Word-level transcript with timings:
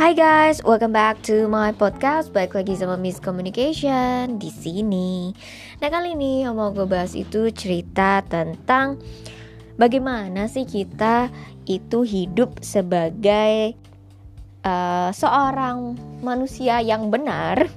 Hai 0.00 0.16
guys, 0.16 0.64
welcome 0.64 0.96
back 0.96 1.20
to 1.28 1.44
my 1.44 1.76
podcast. 1.76 2.32
Balik 2.32 2.56
lagi 2.56 2.72
sama 2.72 2.96
Miss 2.96 3.20
Communication 3.20 4.40
di 4.40 4.48
sini. 4.48 5.28
Nah 5.76 5.92
kali 5.92 6.16
ini 6.16 6.40
yang 6.40 6.56
mau 6.56 6.72
gue 6.72 6.88
bahas 6.88 7.12
itu 7.12 7.52
cerita 7.52 8.24
tentang 8.24 8.96
bagaimana 9.76 10.48
sih 10.48 10.64
kita 10.64 11.28
itu 11.68 12.00
hidup 12.00 12.64
sebagai 12.64 13.76
uh, 14.64 15.12
seorang 15.12 16.00
manusia 16.24 16.80
yang 16.80 17.12
benar. 17.12 17.68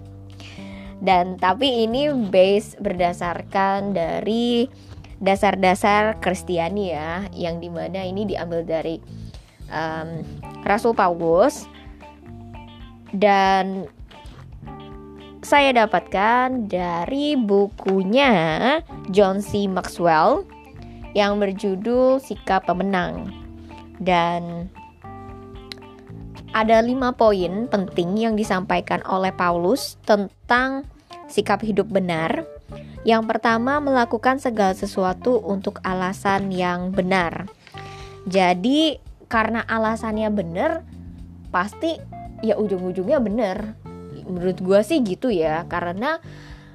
Dan 1.03 1.35
tapi 1.35 1.83
ini 1.83 2.07
base 2.07 2.79
berdasarkan 2.79 3.91
dari 3.91 4.71
dasar-dasar 5.19 6.23
Kristiani 6.23 6.87
ya, 6.87 7.27
yang 7.35 7.59
di 7.59 7.67
mana 7.67 7.99
ini 8.07 8.23
diambil 8.23 8.63
dari 8.63 8.95
um, 9.67 10.23
Rasul 10.63 10.95
Paulus 10.95 11.67
dan 13.13 13.87
saya 15.43 15.75
dapatkan 15.75 16.71
dari 16.71 17.35
bukunya 17.35 18.79
John 19.11 19.43
C. 19.43 19.67
Maxwell 19.69 20.47
yang 21.13 21.37
berjudul 21.37 22.17
Sikap 22.23 22.65
Pemenang 22.65 23.29
dan 24.01 24.71
ada 26.53 26.85
lima 26.85 27.11
poin 27.17 27.65
penting 27.65 28.13
yang 28.17 28.37
disampaikan 28.37 29.01
oleh 29.09 29.33
Paulus 29.33 29.97
tentang 30.05 30.85
sikap 31.25 31.65
hidup 31.65 31.89
benar. 31.89 32.45
Yang 33.03 33.35
pertama, 33.35 33.83
melakukan 33.83 34.39
segala 34.39 34.77
sesuatu 34.77 35.41
untuk 35.43 35.83
alasan 35.83 36.53
yang 36.53 36.93
benar. 36.93 37.51
Jadi, 38.29 39.01
karena 39.27 39.65
alasannya 39.67 40.29
benar, 40.31 40.87
pasti 41.51 41.99
ya 42.43 42.59
ujung-ujungnya 42.59 43.23
bener. 43.23 43.79
Menurut 44.27 44.59
gue 44.59 44.79
sih 44.83 44.99
gitu 45.01 45.31
ya 45.31 45.63
karena 45.71 46.19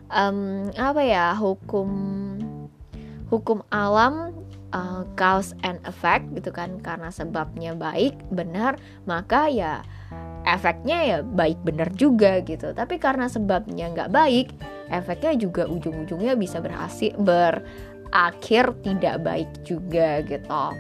um, 0.08 0.72
apa 0.74 1.05
ya 1.05 1.36
hukum 1.36 1.88
hukum 3.28 3.61
alam 3.69 4.33
uh, 4.72 5.05
cause 5.14 5.52
and 5.61 5.77
effect 5.84 6.24
gitu 6.33 6.48
kan. 6.48 6.80
Karena 6.80 7.12
sebabnya 7.12 7.77
baik 7.77 8.16
benar 8.33 8.80
maka 9.05 9.52
ya 9.52 9.84
efeknya 10.48 10.98
ya 11.05 11.19
baik 11.20 11.61
benar 11.62 11.92
juga 11.92 12.41
gitu. 12.41 12.72
Tapi 12.72 12.96
karena 12.96 13.28
sebabnya 13.28 13.92
nggak 13.92 14.11
baik 14.11 14.48
efeknya 14.89 15.36
juga 15.36 15.69
ujung-ujungnya 15.69 16.33
bisa 16.41 16.64
berhasil 16.64 17.12
berakhir 17.20 18.72
tidak 18.80 19.16
baik 19.20 19.50
juga 19.69 20.24
gitu 20.24 20.72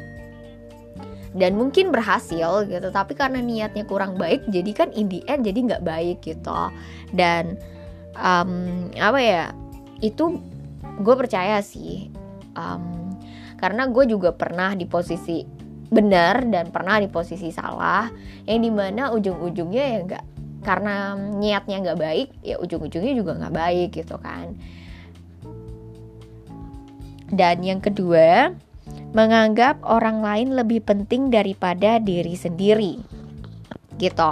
dan 1.38 1.54
mungkin 1.54 1.94
berhasil 1.94 2.66
gitu 2.66 2.88
tapi 2.90 3.14
karena 3.14 3.38
niatnya 3.38 3.86
kurang 3.86 4.18
baik 4.18 4.44
jadi 4.50 4.70
kan 4.74 4.88
in 4.92 5.06
the 5.06 5.22
end 5.30 5.46
jadi 5.46 5.58
nggak 5.74 5.84
baik 5.86 6.18
gitu. 6.26 6.60
Dan 7.14 7.56
um, 8.18 8.90
apa 8.98 9.18
ya 9.22 9.44
itu 10.02 10.42
gue 10.98 11.14
percaya 11.14 11.62
sih 11.62 12.10
um, 12.58 13.14
karena 13.58 13.86
gue 13.86 14.04
juga 14.10 14.34
pernah 14.34 14.74
di 14.74 14.86
posisi 14.86 15.46
benar 15.88 16.44
dan 16.52 16.68
pernah 16.68 17.00
di 17.00 17.08
posisi 17.08 17.48
salah 17.48 18.12
yang 18.44 18.60
di 18.60 18.68
mana 18.68 19.08
ujung-ujungnya 19.14 19.84
ya 19.96 19.98
nggak 20.04 20.24
karena 20.66 21.16
niatnya 21.16 21.76
nggak 21.80 22.00
baik 22.02 22.28
ya 22.44 22.60
ujung-ujungnya 22.60 23.14
juga 23.14 23.32
nggak 23.38 23.54
baik 23.54 23.88
gitu 23.94 24.18
kan. 24.20 24.52
Dan 27.28 27.60
yang 27.60 27.80
kedua 27.84 28.56
menganggap 29.16 29.80
orang 29.84 30.20
lain 30.20 30.52
lebih 30.52 30.84
penting 30.84 31.32
daripada 31.32 31.96
diri 32.00 32.36
sendiri. 32.36 33.00
Gitu. 33.96 34.30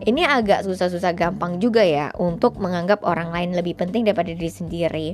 Ini 0.00 0.24
agak 0.24 0.64
susah-susah 0.64 1.12
gampang 1.12 1.60
juga 1.60 1.84
ya 1.84 2.08
untuk 2.16 2.56
menganggap 2.56 3.04
orang 3.04 3.28
lain 3.36 3.52
lebih 3.52 3.76
penting 3.76 4.08
daripada 4.08 4.32
diri 4.32 4.48
sendiri. 4.48 5.08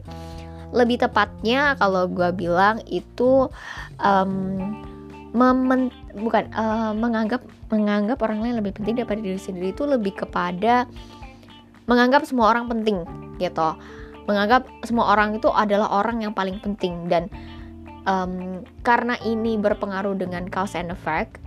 Lebih 0.70 1.02
tepatnya 1.02 1.74
kalau 1.74 2.06
gue 2.06 2.30
bilang 2.30 2.78
itu 2.86 3.50
um, 3.98 4.32
memen, 5.34 5.90
bukan 6.14 6.46
uh, 6.54 6.94
menganggap 6.94 7.42
menganggap 7.66 8.22
orang 8.22 8.46
lain 8.46 8.54
lebih 8.62 8.78
penting 8.78 9.02
daripada 9.02 9.18
diri 9.18 9.40
sendiri 9.42 9.74
itu 9.74 9.82
lebih 9.82 10.14
kepada 10.14 10.86
menganggap 11.90 12.22
semua 12.22 12.54
orang 12.54 12.70
penting 12.70 13.02
gitu. 13.42 13.74
Menganggap 14.30 14.70
semua 14.86 15.10
orang 15.10 15.38
itu 15.38 15.50
adalah 15.50 15.90
orang 15.90 16.22
yang 16.22 16.30
paling 16.34 16.62
penting 16.62 17.10
dan 17.10 17.26
um, 18.06 18.62
karena 18.86 19.18
ini 19.26 19.58
berpengaruh 19.60 20.16
dengan 20.16 20.48
cause 20.48 20.78
and 20.78 20.88
effect 20.94 21.42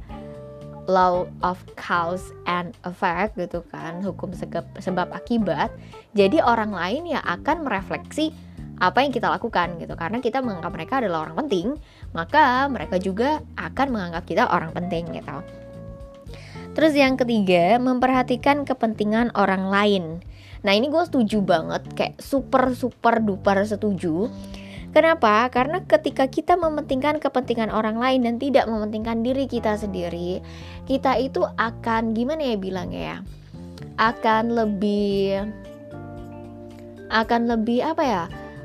law 0.89 1.29
of 1.45 1.61
cause 1.77 2.33
and 2.49 2.73
effect 2.85 3.37
gitu 3.37 3.61
kan 3.69 4.01
hukum 4.01 4.33
sebab, 4.33 4.65
sebab 4.81 5.13
akibat 5.13 5.69
jadi 6.17 6.41
orang 6.41 6.73
lain 6.73 7.13
ya 7.13 7.21
akan 7.21 7.65
merefleksi 7.65 8.33
apa 8.79 9.03
yang 9.03 9.11
kita 9.11 9.27
lakukan 9.27 9.75
gitu. 9.77 9.93
Karena 9.99 10.23
kita 10.23 10.39
menganggap 10.39 10.71
mereka 10.71 10.93
adalah 11.03 11.27
orang 11.27 11.45
penting 11.45 11.75
maka 12.15 12.65
mereka 12.71 12.95
juga 12.97 13.43
akan 13.59 13.87
menganggap 13.91 14.23
kita 14.25 14.47
orang 14.49 14.71
penting 14.71 15.05
gitu. 15.13 15.37
Terus 16.73 16.95
yang 16.95 17.19
ketiga 17.19 17.75
memperhatikan 17.75 18.63
kepentingan 18.63 19.35
orang 19.35 19.67
lain. 19.67 20.03
Nah 20.63 20.71
ini 20.75 20.87
gue 20.87 21.03
setuju 21.03 21.43
banget 21.43 21.83
kayak 21.91 22.15
super 22.23 22.71
super 22.71 23.19
duper 23.19 23.63
setuju 23.67 24.31
Kenapa? 24.89 25.45
Karena 25.53 25.85
ketika 25.85 26.25
kita 26.25 26.57
mementingkan 26.57 27.21
kepentingan 27.21 27.69
orang 27.69 28.01
lain 28.01 28.25
dan 28.25 28.35
tidak 28.41 28.65
mementingkan 28.65 29.21
diri 29.21 29.45
kita 29.45 29.77
sendiri, 29.77 30.41
kita 30.89 31.13
itu 31.21 31.45
akan 31.61 32.17
gimana 32.17 32.53
ya 32.53 32.57
bilangnya 32.57 33.01
ya? 33.01 33.17
Akan 34.01 34.57
lebih 34.57 35.45
akan 37.13 37.41
lebih 37.45 37.85
apa 37.85 38.03
ya? 38.05 38.23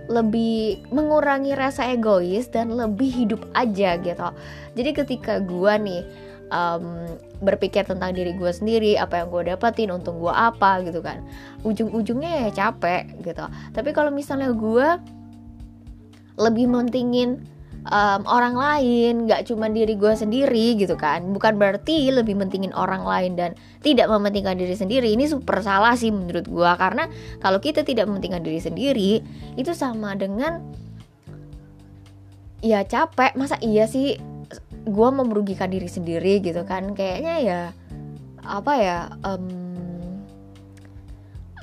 Lebih 0.08 0.88
mengurangi 0.92 1.52
rasa 1.52 1.92
egois 1.92 2.48
dan 2.48 2.72
lebih 2.72 3.08
hidup 3.12 3.44
aja 3.52 4.00
gitu. 4.00 4.28
Jadi 4.76 4.90
ketika 4.96 5.40
gua 5.44 5.76
nih 5.76 6.04
um, 6.48 7.04
berpikir 7.44 7.84
tentang 7.84 8.16
diri 8.16 8.32
gue 8.32 8.48
sendiri 8.48 8.96
apa 8.96 9.20
yang 9.20 9.28
gue 9.28 9.52
dapetin 9.52 9.92
untung 9.92 10.16
gue 10.16 10.32
apa 10.32 10.80
gitu 10.80 11.04
kan 11.04 11.20
ujung-ujungnya 11.60 12.48
ya 12.48 12.50
capek 12.52 13.20
gitu 13.20 13.44
tapi 13.76 13.90
kalau 13.92 14.08
misalnya 14.08 14.48
gue 14.52 14.88
lebih 16.34 16.66
mentingin 16.66 17.46
um, 17.88 18.22
orang 18.24 18.54
lain, 18.56 19.28
nggak 19.28 19.48
cuma 19.48 19.68
diri 19.68 19.94
gue 19.96 20.12
sendiri 20.16 20.76
gitu 20.80 20.96
kan. 20.96 21.32
Bukan 21.32 21.56
berarti 21.60 22.08
lebih 22.08 22.36
mentingin 22.38 22.72
orang 22.72 23.04
lain 23.04 23.36
dan 23.36 23.50
tidak 23.84 24.08
mementingkan 24.08 24.56
diri 24.56 24.74
sendiri. 24.76 25.12
Ini 25.12 25.28
super 25.28 25.60
salah 25.60 25.94
sih 25.96 26.10
menurut 26.10 26.48
gue 26.48 26.70
karena 26.80 27.08
kalau 27.40 27.60
kita 27.60 27.84
tidak 27.84 28.08
mementingkan 28.08 28.42
diri 28.44 28.60
sendiri 28.60 29.12
itu 29.56 29.72
sama 29.76 30.16
dengan 30.16 30.64
ya 32.64 32.84
capek. 32.84 33.36
Masa 33.36 33.60
iya 33.60 33.84
sih 33.84 34.16
gue 34.84 35.08
mau 35.12 35.24
merugikan 35.24 35.68
diri 35.68 35.88
sendiri 35.88 36.40
gitu 36.40 36.64
kan? 36.64 36.96
Kayaknya 36.96 37.34
ya 37.40 37.60
apa 38.44 38.72
ya 38.76 38.98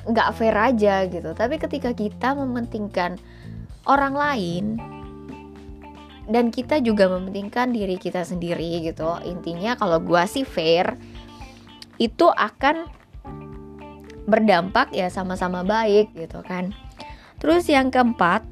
nggak 0.09 0.29
um, 0.33 0.37
fair 0.37 0.55
aja 0.57 1.05
gitu. 1.09 1.33
Tapi 1.33 1.57
ketika 1.61 1.93
kita 1.93 2.33
mementingkan 2.37 3.17
orang 3.85 4.13
lain 4.13 4.65
dan 6.31 6.53
kita 6.53 6.79
juga 6.79 7.11
mementingkan 7.11 7.75
diri 7.75 7.99
kita 7.99 8.23
sendiri 8.23 8.85
gitu. 8.87 9.19
Intinya 9.27 9.75
kalau 9.75 9.99
gue 9.99 10.23
sih 10.29 10.47
fair 10.47 10.95
itu 11.99 12.29
akan 12.31 12.87
berdampak 14.25 14.95
ya 14.95 15.11
sama-sama 15.11 15.61
baik 15.65 16.13
gitu 16.15 16.39
kan. 16.45 16.71
Terus 17.41 17.67
yang 17.67 17.91
keempat 17.91 18.45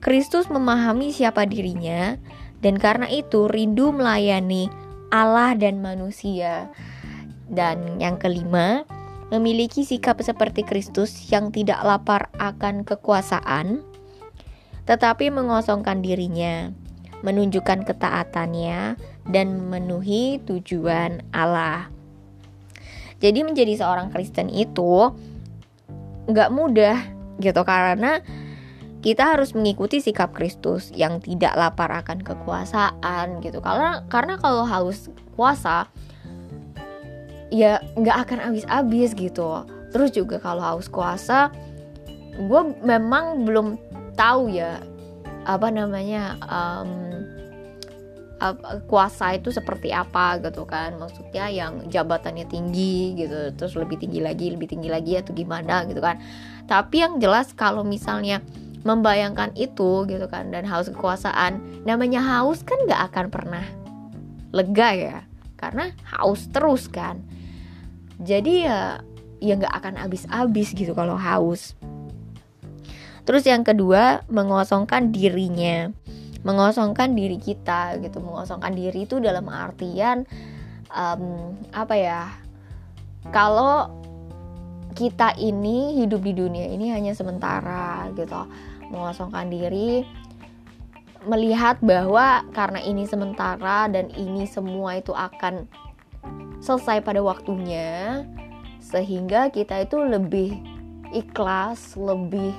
Kristus 0.00 0.48
memahami 0.48 1.10
siapa 1.12 1.44
dirinya 1.44 2.16
dan 2.64 2.80
karena 2.80 3.10
itu 3.10 3.50
rindu 3.50 3.92
melayani 3.92 4.72
Allah 5.12 5.54
dan 5.58 5.82
manusia. 5.82 6.70
Dan 7.46 8.02
yang 8.02 8.18
kelima 8.18 8.82
memiliki 9.30 9.86
sikap 9.86 10.18
seperti 10.18 10.66
Kristus 10.66 11.14
yang 11.30 11.54
tidak 11.54 11.78
lapar 11.82 12.30
akan 12.38 12.82
kekuasaan 12.82 13.85
tetapi 14.86 15.34
mengosongkan 15.34 16.00
dirinya, 16.00 16.70
menunjukkan 17.26 17.82
ketaatannya, 17.84 18.94
dan 19.26 19.46
memenuhi 19.58 20.38
tujuan 20.46 21.26
Allah. 21.34 21.90
Jadi 23.18 23.42
menjadi 23.42 23.80
seorang 23.80 24.12
Kristen 24.14 24.52
itu 24.52 25.10
nggak 26.26 26.52
mudah 26.52 26.98
gitu 27.38 27.62
karena 27.62 28.20
kita 29.00 29.38
harus 29.38 29.54
mengikuti 29.54 30.02
sikap 30.02 30.34
Kristus 30.34 30.90
yang 30.90 31.22
tidak 31.22 31.54
lapar 31.54 31.90
akan 32.02 32.26
kekuasaan 32.26 33.38
gitu. 33.40 33.62
Karena 33.62 34.02
karena 34.10 34.34
kalau 34.38 34.66
haus 34.66 35.08
kuasa 35.38 35.86
ya 37.54 37.78
nggak 37.94 38.16
akan 38.26 38.38
habis-habis 38.50 39.14
gitu. 39.14 39.62
Terus 39.94 40.10
juga 40.12 40.42
kalau 40.42 40.60
haus 40.60 40.90
kuasa, 40.90 41.54
gue 42.36 42.62
memang 42.84 43.46
belum 43.46 43.78
tahu 44.16 44.50
ya 44.50 44.80
apa 45.46 45.70
namanya 45.70 46.34
um, 46.42 46.90
kuasa 48.84 49.40
itu 49.40 49.48
seperti 49.48 49.92
apa 49.94 50.36
gitu 50.42 50.68
kan. 50.68 50.96
Maksudnya 51.00 51.48
yang 51.48 51.88
jabatannya 51.88 52.44
tinggi 52.48 53.16
gitu 53.16 53.54
terus 53.56 53.76
lebih 53.78 53.96
tinggi 54.00 54.20
lagi 54.20 54.52
lebih 54.52 54.68
tinggi 54.68 54.88
lagi 54.92 55.16
atau 55.16 55.32
gimana 55.32 55.86
gitu 55.88 56.02
kan. 56.02 56.20
Tapi 56.68 57.00
yang 57.00 57.22
jelas 57.22 57.54
kalau 57.56 57.86
misalnya 57.86 58.42
membayangkan 58.86 59.50
itu 59.58 60.06
gitu 60.06 60.26
kan 60.30 60.54
dan 60.54 60.62
haus 60.62 60.86
kekuasaan 60.86 61.82
namanya 61.82 62.22
haus 62.22 62.62
kan 62.62 62.78
nggak 62.86 63.02
akan 63.10 63.26
pernah 63.34 63.64
lega 64.54 64.90
ya 64.94 65.18
karena 65.56 65.94
haus 66.12 66.46
terus 66.52 66.86
kan. 66.92 67.24
Jadi 68.20 68.68
ya 68.68 69.00
ya 69.40 69.52
nggak 69.56 69.74
akan 69.80 69.94
habis-habis 70.00 70.72
gitu 70.72 70.92
kalau 70.96 71.16
haus 71.16 71.76
terus 73.26 73.44
yang 73.44 73.66
kedua 73.66 74.24
mengosongkan 74.30 75.10
dirinya. 75.10 75.90
Mengosongkan 76.46 77.18
diri 77.18 77.42
kita 77.42 77.98
gitu. 77.98 78.22
Mengosongkan 78.22 78.70
diri 78.72 79.04
itu 79.04 79.18
dalam 79.18 79.50
artian 79.50 80.22
um, 80.94 81.52
apa 81.74 81.94
ya 81.98 82.22
kalau 83.34 83.90
kita 84.96 85.34
ini 85.36 86.00
hidup 86.00 86.22
di 86.22 86.32
dunia 86.32 86.70
ini 86.70 86.94
hanya 86.94 87.12
sementara 87.12 88.08
gitu. 88.14 88.46
Mengosongkan 88.88 89.50
diri 89.50 90.06
melihat 91.26 91.82
bahwa 91.82 92.46
karena 92.54 92.78
ini 92.78 93.02
sementara 93.04 93.90
dan 93.90 94.08
ini 94.14 94.46
semua 94.46 95.02
itu 95.02 95.10
akan 95.10 95.66
selesai 96.62 97.02
pada 97.02 97.18
waktunya 97.20 98.22
sehingga 98.78 99.50
kita 99.50 99.82
itu 99.82 99.98
lebih 99.98 100.54
ikhlas 101.10 101.98
lebih 101.98 102.54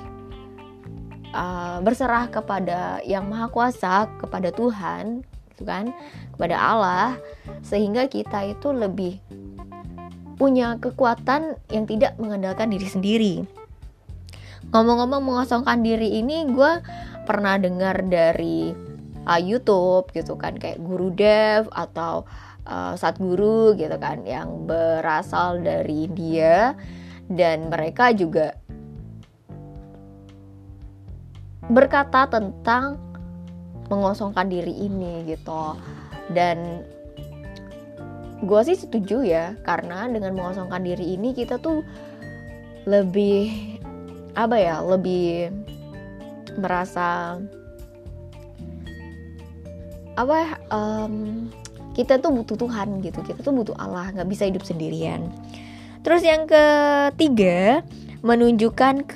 uh, 1.32 1.78
berserah 1.82 2.28
kepada 2.28 3.00
yang 3.04 3.26
maha 3.28 3.48
kuasa 3.48 4.08
kepada 4.20 4.52
Tuhan 4.52 5.24
gitu 5.54 5.64
kan? 5.66 5.90
Kepada 6.34 6.56
Allah 6.56 7.18
sehingga 7.64 8.06
kita 8.06 8.46
itu 8.46 8.70
lebih 8.70 9.18
punya 10.38 10.78
kekuatan 10.78 11.58
yang 11.74 11.84
tidak 11.84 12.14
mengandalkan 12.16 12.70
diri 12.70 12.88
sendiri. 12.88 13.34
Ngomong-ngomong 14.70 15.24
mengosongkan 15.24 15.82
diri 15.82 16.22
ini 16.22 16.46
gue 16.46 16.78
pernah 17.26 17.58
dengar 17.58 18.06
dari 18.06 18.70
uh, 19.28 19.40
YouTube 19.40 20.08
gitu 20.14 20.38
kan 20.40 20.56
kayak 20.56 20.80
guru 20.80 21.12
dev 21.12 21.66
atau 21.74 22.24
uh, 22.64 22.94
saat 22.94 23.20
guru 23.20 23.74
gitu 23.74 23.96
kan 24.00 24.22
yang 24.22 24.64
berasal 24.64 25.60
dari 25.60 26.06
India 26.06 26.72
dan 27.28 27.68
mereka 27.68 28.12
juga 28.16 28.56
berkata 31.68 32.28
tentang 32.28 32.96
mengosongkan 33.88 34.48
diri 34.48 34.72
ini 34.72 35.24
gitu. 35.28 35.76
Dan 36.32 36.84
gue 38.44 38.60
sih 38.64 38.76
setuju 38.76 39.24
ya 39.24 39.56
karena 39.64 40.06
dengan 40.08 40.36
mengosongkan 40.36 40.84
diri 40.84 41.16
ini 41.16 41.34
kita 41.34 41.58
tuh 41.58 41.82
lebih 42.86 43.50
apa 44.38 44.54
ya 44.54 44.78
lebih 44.80 45.50
merasa 46.56 47.36
apa 50.14 50.58
um, 50.70 51.46
kita 51.94 52.22
tuh 52.22 52.30
butuh 52.30 52.56
Tuhan 52.58 53.02
gitu. 53.02 53.20
Kita 53.26 53.42
tuh 53.42 53.54
butuh 53.54 53.74
Allah 53.78 54.14
nggak 54.14 54.30
bisa 54.30 54.46
hidup 54.46 54.62
sendirian. 54.62 55.30
Terus 56.06 56.22
yang 56.22 56.46
ketiga 56.46 57.82
menunjukkan 58.22 59.06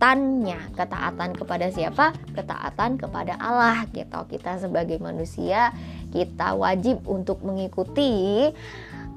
ketaatannya 0.00 0.72
ketaatan 0.80 1.30
kepada 1.36 1.66
siapa 1.68 2.16
ketaatan 2.32 2.96
kepada 2.96 3.36
Allah 3.36 3.84
gitu 3.92 4.16
kita 4.32 4.56
sebagai 4.56 4.96
manusia 4.96 5.76
kita 6.08 6.56
wajib 6.56 7.04
untuk 7.04 7.44
mengikuti 7.44 8.48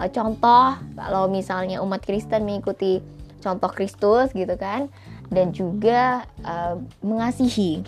uh, 0.03 0.09
contoh 0.11 0.75
kalau 0.99 1.31
misalnya 1.31 1.79
umat 1.79 2.03
Kristen 2.03 2.43
mengikuti 2.43 2.99
contoh 3.39 3.71
Kristus 3.71 4.35
gitu 4.35 4.59
kan 4.59 4.91
dan 5.31 5.55
juga 5.55 6.27
uh, 6.43 6.75
mengasihi 6.99 7.79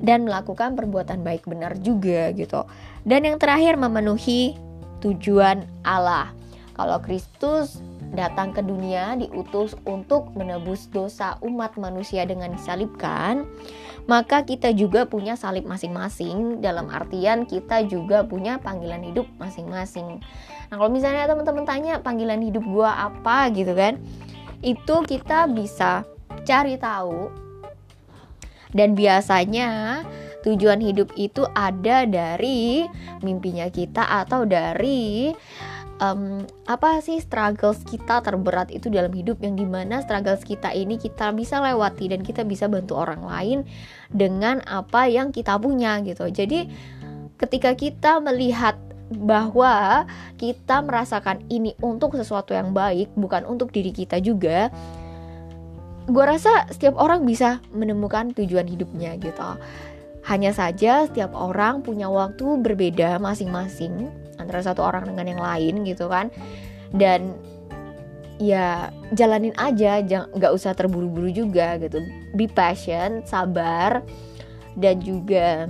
dan 0.00 0.24
melakukan 0.24 0.72
perbuatan 0.72 1.20
baik 1.24 1.48
benar 1.48 1.80
juga 1.80 2.28
gitu. 2.36 2.68
Dan 3.08 3.24
yang 3.24 3.40
terakhir 3.40 3.80
memenuhi 3.80 4.52
tujuan 5.00 5.64
Allah. 5.80 6.28
Kalau 6.76 7.00
Kristus 7.00 7.80
datang 8.14 8.54
ke 8.54 8.62
dunia 8.62 9.18
diutus 9.18 9.74
untuk 9.84 10.30
menebus 10.38 10.88
dosa 10.88 11.36
umat 11.42 11.74
manusia 11.76 12.22
dengan 12.24 12.54
disalibkan, 12.54 13.44
maka 14.06 14.46
kita 14.46 14.70
juga 14.72 15.04
punya 15.04 15.34
salib 15.34 15.66
masing-masing 15.66 16.62
dalam 16.62 16.88
artian 16.88 17.44
kita 17.44 17.84
juga 17.84 18.22
punya 18.24 18.62
panggilan 18.62 19.02
hidup 19.02 19.26
masing-masing. 19.36 20.22
Nah, 20.70 20.74
kalau 20.80 20.90
misalnya 20.90 21.28
teman-teman 21.28 21.66
tanya 21.66 22.00
panggilan 22.00 22.40
hidup 22.40 22.64
gua 22.64 23.10
apa 23.10 23.52
gitu 23.52 23.74
kan? 23.76 24.00
Itu 24.64 25.04
kita 25.04 25.50
bisa 25.52 26.08
cari 26.48 26.80
tahu 26.80 27.44
dan 28.74 28.98
biasanya 28.98 30.02
tujuan 30.44 30.82
hidup 30.82 31.14
itu 31.16 31.46
ada 31.56 32.04
dari 32.04 32.84
mimpinya 33.24 33.70
kita 33.70 34.04
atau 34.04 34.44
dari 34.44 35.32
um, 36.02 36.42
apa 36.66 36.98
sih 37.04 37.20
struggles 37.20 37.82
kita 37.86 38.24
terberat 38.24 38.70
itu 38.72 38.90
dalam 38.90 39.12
hidup 39.12 39.38
yang 39.44 39.54
di 39.54 39.66
mana 39.66 40.00
struggles 40.02 40.42
kita 40.42 40.72
ini 40.72 40.98
kita 40.98 41.30
bisa 41.34 41.60
lewati 41.60 42.10
dan 42.10 42.24
kita 42.24 42.42
bisa 42.42 42.66
bantu 42.66 42.98
orang 42.98 43.22
lain 43.22 43.58
dengan 44.10 44.62
apa 44.66 45.06
yang 45.06 45.30
kita 45.30 45.58
punya 45.60 46.00
gitu. 46.02 46.26
Jadi 46.30 46.66
ketika 47.38 47.74
kita 47.74 48.18
melihat 48.22 48.78
bahwa 49.14 50.08
kita 50.40 50.80
merasakan 50.80 51.44
ini 51.52 51.76
untuk 51.84 52.16
sesuatu 52.16 52.56
yang 52.56 52.72
baik 52.72 53.12
bukan 53.14 53.44
untuk 53.44 53.68
diri 53.70 53.92
kita 53.92 54.18
juga 54.18 54.72
gue 56.04 56.24
rasa 56.24 56.68
setiap 56.68 57.00
orang 57.00 57.24
bisa 57.24 57.64
menemukan 57.72 58.32
tujuan 58.36 58.68
hidupnya 58.68 59.16
gitu. 59.20 59.56
Hanya 60.24 60.56
saja 60.56 61.04
setiap 61.04 61.36
orang 61.36 61.84
punya 61.84 62.08
waktu 62.08 62.44
berbeda 62.64 63.20
masing-masing 63.20 64.23
antara 64.44 64.60
satu 64.60 64.84
orang 64.84 65.08
dengan 65.08 65.26
yang 65.26 65.42
lain 65.42 65.74
gitu 65.88 66.06
kan. 66.06 66.28
Dan 66.94 67.34
ya 68.38 68.90
jalanin 69.14 69.54
aja 69.56 70.02
nggak 70.04 70.52
usah 70.52 70.76
terburu-buru 70.76 71.32
juga 71.32 71.80
gitu. 71.80 71.98
Be 72.36 72.46
patient 72.46 73.26
sabar 73.26 74.04
dan 74.76 75.00
juga 75.00 75.66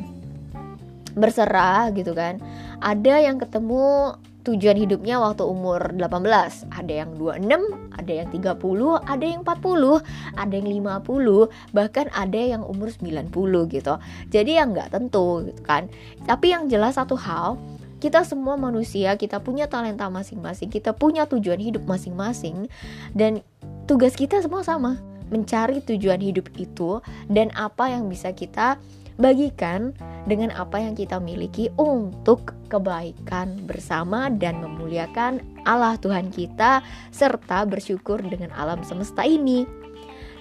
berserah 1.15 1.95
gitu 1.95 2.13
kan. 2.13 2.43
Ada 2.83 3.25
yang 3.31 3.39
ketemu 3.41 4.19
tujuan 4.45 4.77
hidupnya 4.77 5.17
waktu 5.25 5.41
umur 5.41 5.97
18 5.97 6.69
ada 6.69 6.93
yang 6.93 7.17
26 7.17 7.49
ada 7.97 8.13
yang 8.13 8.29
30 8.29 8.61
ada 9.09 9.25
yang 9.25 9.41
40 9.41 10.37
ada 10.37 10.53
yang 10.53 10.69
50 10.69 11.73
bahkan 11.73 12.07
ada 12.13 12.37
yang 12.37 12.61
umur 12.61 12.93
90 12.93 13.33
gitu. 13.73 13.95
Jadi 14.29 14.53
yang 14.61 14.77
nggak 14.77 14.93
tentu 14.93 15.49
gitu 15.49 15.63
kan. 15.65 15.89
Tapi 16.29 16.53
yang 16.53 16.69
jelas 16.69 17.01
satu 17.01 17.17
hal 17.17 17.57
kita 18.05 18.21
semua 18.21 18.61
manusia, 18.61 19.17
kita 19.17 19.41
punya 19.41 19.65
talenta 19.65 20.13
masing-masing, 20.13 20.69
kita 20.69 20.93
punya 20.93 21.25
tujuan 21.25 21.57
hidup 21.57 21.89
masing-masing, 21.89 22.69
dan 23.17 23.41
tugas 23.89 24.13
kita 24.13 24.45
semua 24.45 24.61
sama, 24.61 25.01
mencari 25.33 25.81
tujuan 25.81 26.21
hidup 26.21 26.53
itu 26.61 27.01
dan 27.33 27.49
apa 27.57 27.89
yang 27.89 28.13
bisa 28.13 28.37
kita 28.37 28.77
bagikan 29.17 29.97
dengan 30.29 30.53
apa 30.53 30.85
yang 30.85 30.93
kita 30.93 31.17
miliki 31.17 31.73
untuk 31.81 32.53
kebaikan 32.69 33.65
bersama 33.65 34.29
dan 34.29 34.61
memuliakan 34.61 35.41
Allah 35.65 35.97
Tuhan 35.97 36.29
kita 36.29 36.85
serta 37.09 37.65
bersyukur 37.65 38.21
dengan 38.21 38.53
alam 38.53 38.85
semesta 38.85 39.25
ini. 39.25 39.65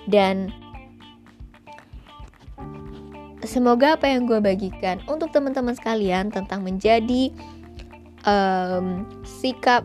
Dan 0.03 0.51
semoga 3.43 3.99
apa 3.99 4.07
yang 4.07 4.25
gue 4.25 4.39
bagikan 4.39 5.03
untuk 5.07 5.31
teman-teman 5.35 5.75
sekalian 5.75 6.31
tentang 6.31 6.63
menjadi 6.63 7.31
um, 8.23 9.03
sikap 9.23 9.83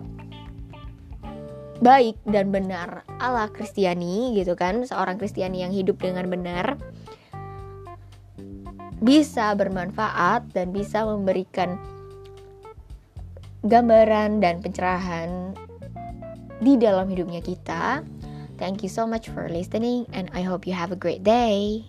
baik 1.78 2.18
dan 2.26 2.50
benar 2.50 3.06
ala 3.22 3.46
Kristiani 3.50 4.34
gitu 4.34 4.58
kan 4.58 4.82
seorang 4.82 5.18
Kristiani 5.18 5.62
yang 5.62 5.70
hidup 5.70 6.02
dengan 6.02 6.26
benar 6.26 6.78
bisa 8.98 9.54
bermanfaat 9.54 10.50
dan 10.50 10.74
bisa 10.74 11.06
memberikan 11.06 11.78
gambaran 13.62 14.42
dan 14.42 14.58
pencerahan 14.58 15.54
di 16.58 16.74
dalam 16.74 17.06
hidupnya 17.06 17.38
kita. 17.38 18.02
Thank 18.58 18.82
you 18.82 18.90
so 18.90 19.06
much 19.06 19.30
for 19.30 19.46
listening 19.46 20.10
and 20.10 20.26
I 20.34 20.42
hope 20.42 20.66
you 20.66 20.74
have 20.74 20.90
a 20.90 20.98
great 20.98 21.22
day. 21.22 21.86